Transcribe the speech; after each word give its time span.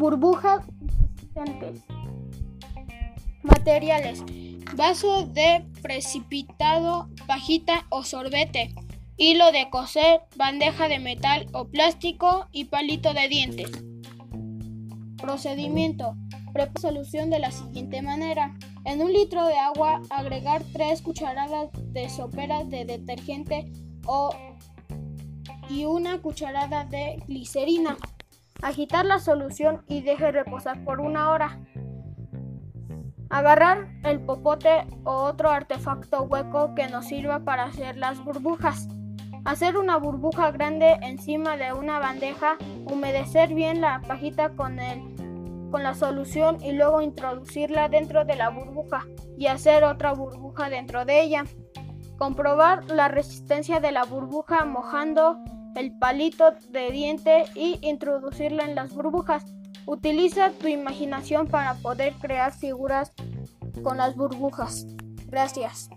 Burbujas 0.00 0.64
Materiales. 3.42 4.24
Vaso 4.74 5.26
de 5.26 5.66
precipitado, 5.82 7.10
pajita 7.26 7.84
o 7.90 8.02
sorbete. 8.02 8.74
Hilo 9.18 9.52
de 9.52 9.68
coser, 9.68 10.22
bandeja 10.36 10.88
de 10.88 11.00
metal 11.00 11.48
o 11.52 11.66
plástico 11.66 12.46
y 12.50 12.64
palito 12.64 13.12
de 13.12 13.28
dientes. 13.28 13.70
Procedimiento. 15.18 16.16
Prepara 16.54 16.80
solución 16.80 17.28
de 17.28 17.40
la 17.40 17.50
siguiente 17.50 18.00
manera. 18.00 18.56
En 18.86 19.02
un 19.02 19.12
litro 19.12 19.44
de 19.44 19.58
agua 19.58 20.00
agregar 20.08 20.62
3 20.72 21.02
cucharadas 21.02 21.68
de 21.92 22.08
sopera 22.08 22.64
de 22.64 22.86
detergente 22.86 23.70
o 24.06 24.30
y 25.68 25.84
una 25.84 26.22
cucharada 26.22 26.86
de 26.86 27.22
glicerina. 27.28 27.98
Agitar 28.62 29.06
la 29.06 29.18
solución 29.18 29.82
y 29.88 30.02
deje 30.02 30.32
reposar 30.32 30.84
por 30.84 31.00
una 31.00 31.30
hora. 31.30 31.58
Agarrar 33.30 33.88
el 34.04 34.20
popote 34.20 34.86
o 35.04 35.12
otro 35.12 35.50
artefacto 35.50 36.24
hueco 36.24 36.74
que 36.74 36.88
nos 36.88 37.06
sirva 37.06 37.40
para 37.40 37.64
hacer 37.64 37.96
las 37.96 38.22
burbujas. 38.22 38.88
Hacer 39.46 39.78
una 39.78 39.96
burbuja 39.96 40.50
grande 40.50 40.98
encima 41.00 41.56
de 41.56 41.72
una 41.72 41.98
bandeja, 41.98 42.58
humedecer 42.84 43.54
bien 43.54 43.80
la 43.80 44.02
pajita 44.06 44.50
con, 44.50 44.78
el, 44.78 45.00
con 45.70 45.82
la 45.82 45.94
solución 45.94 46.62
y 46.62 46.72
luego 46.72 47.00
introducirla 47.00 47.88
dentro 47.88 48.26
de 48.26 48.36
la 48.36 48.50
burbuja 48.50 49.06
y 49.38 49.46
hacer 49.46 49.84
otra 49.84 50.12
burbuja 50.12 50.68
dentro 50.68 51.06
de 51.06 51.22
ella. 51.22 51.44
Comprobar 52.18 52.84
la 52.90 53.08
resistencia 53.08 53.80
de 53.80 53.92
la 53.92 54.04
burbuja 54.04 54.66
mojando 54.66 55.38
el 55.76 55.96
palito 55.98 56.52
de 56.70 56.90
diente 56.90 57.44
y 57.54 57.78
introducirla 57.82 58.64
en 58.64 58.74
las 58.74 58.94
burbujas. 58.94 59.44
Utiliza 59.86 60.50
tu 60.50 60.68
imaginación 60.68 61.46
para 61.48 61.74
poder 61.74 62.14
crear 62.14 62.52
figuras 62.52 63.12
con 63.82 63.96
las 63.96 64.14
burbujas. 64.16 64.86
Gracias. 65.26 65.88